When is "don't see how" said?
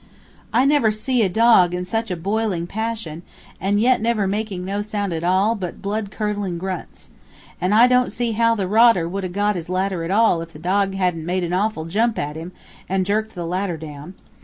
7.85-8.55